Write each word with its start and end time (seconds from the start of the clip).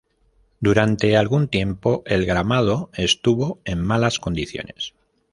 Durante 0.59 1.15
algún 1.15 1.47
tiempo 1.47 2.01
el 2.07 2.25
gramado 2.25 2.89
estuvo 2.93 3.59
en 3.65 3.81
malas 3.83 4.17
condiciones. 4.17 4.95